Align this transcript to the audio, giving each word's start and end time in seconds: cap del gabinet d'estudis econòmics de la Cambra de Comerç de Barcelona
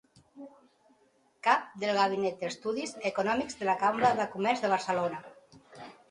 cap 1.47 1.67
del 1.83 1.91
gabinet 1.99 2.39
d'estudis 2.45 2.93
econòmics 3.09 3.59
de 3.59 3.67
la 3.69 3.75
Cambra 3.83 4.11
de 4.23 4.27
Comerç 4.37 4.65
de 4.65 4.73
Barcelona 4.73 5.21